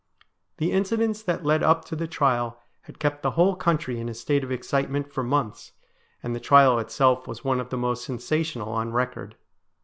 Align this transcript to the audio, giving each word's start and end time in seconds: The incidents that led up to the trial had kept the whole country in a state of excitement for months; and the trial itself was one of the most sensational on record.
The 0.57 0.71
incidents 0.71 1.21
that 1.21 1.45
led 1.45 1.61
up 1.61 1.85
to 1.85 1.95
the 1.95 2.07
trial 2.07 2.59
had 2.85 2.97
kept 2.97 3.21
the 3.21 3.29
whole 3.37 3.55
country 3.55 3.99
in 3.99 4.09
a 4.09 4.15
state 4.15 4.43
of 4.43 4.51
excitement 4.51 5.13
for 5.13 5.21
months; 5.21 5.73
and 6.23 6.35
the 6.35 6.39
trial 6.39 6.79
itself 6.79 7.27
was 7.27 7.43
one 7.45 7.59
of 7.59 7.69
the 7.69 7.77
most 7.77 8.03
sensational 8.05 8.69
on 8.71 8.93
record. 8.93 9.35